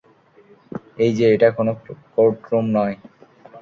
এই 0.97 1.11
যে, 1.17 1.25
এটা 1.35 1.49
কোনো 1.57 1.71
কোর্টরুম 2.13 2.65
নয়! 2.77 2.95